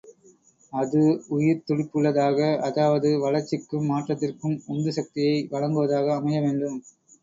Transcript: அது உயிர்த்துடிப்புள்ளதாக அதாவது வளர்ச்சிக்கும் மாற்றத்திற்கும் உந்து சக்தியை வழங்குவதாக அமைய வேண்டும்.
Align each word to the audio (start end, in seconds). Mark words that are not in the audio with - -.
அது 0.73 1.01
உயிர்த்துடிப்புள்ளதாக 1.31 2.39
அதாவது 2.67 3.11
வளர்ச்சிக்கும் 3.19 3.89
மாற்றத்திற்கும் 3.91 4.59
உந்து 4.69 4.93
சக்தியை 4.99 5.39
வழங்குவதாக 5.51 6.15
அமைய 6.19 6.39
வேண்டும். 6.43 6.79